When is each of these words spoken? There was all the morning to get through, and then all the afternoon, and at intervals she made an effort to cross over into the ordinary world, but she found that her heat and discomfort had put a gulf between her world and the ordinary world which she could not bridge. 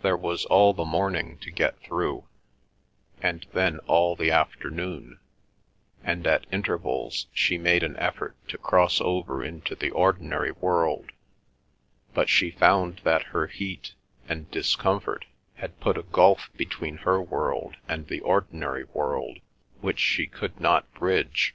There 0.00 0.16
was 0.16 0.46
all 0.46 0.72
the 0.72 0.86
morning 0.86 1.36
to 1.40 1.50
get 1.50 1.78
through, 1.82 2.26
and 3.20 3.46
then 3.52 3.78
all 3.80 4.16
the 4.16 4.30
afternoon, 4.30 5.20
and 6.02 6.26
at 6.26 6.46
intervals 6.50 7.26
she 7.34 7.58
made 7.58 7.82
an 7.82 7.94
effort 7.98 8.36
to 8.48 8.56
cross 8.56 9.02
over 9.02 9.44
into 9.44 9.74
the 9.74 9.90
ordinary 9.90 10.50
world, 10.50 11.12
but 12.14 12.30
she 12.30 12.50
found 12.50 13.02
that 13.04 13.22
her 13.36 13.48
heat 13.48 13.92
and 14.26 14.50
discomfort 14.50 15.26
had 15.56 15.78
put 15.78 15.98
a 15.98 16.04
gulf 16.04 16.48
between 16.56 16.96
her 16.96 17.20
world 17.20 17.76
and 17.86 18.06
the 18.06 18.20
ordinary 18.20 18.84
world 18.84 19.40
which 19.82 19.98
she 20.00 20.26
could 20.26 20.58
not 20.58 20.90
bridge. 20.94 21.54